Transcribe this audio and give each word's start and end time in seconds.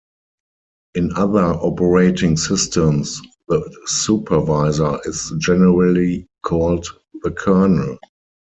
In 0.95 1.13
other 1.13 1.43
operating 1.43 2.35
systems, 2.35 3.21
the 3.47 3.71
supervisor 3.85 4.99
is 5.05 5.31
generally 5.37 6.25
called 6.41 6.87
the 7.21 7.29
kernel. 7.29 7.99